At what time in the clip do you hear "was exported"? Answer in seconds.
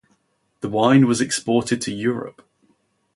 1.05-1.79